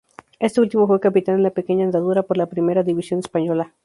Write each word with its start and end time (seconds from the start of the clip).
Este 0.39 0.59
último 0.61 0.87
fue 0.87 0.99
capitán 0.99 1.35
en 1.35 1.43
la 1.43 1.51
pequeña 1.51 1.85
andadura 1.85 2.23
por 2.23 2.35
la 2.35 2.47
Primera 2.47 2.81
División 2.81 3.19
Española. 3.19 3.75